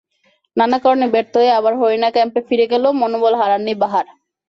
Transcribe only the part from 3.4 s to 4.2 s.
হারাননি বাহার।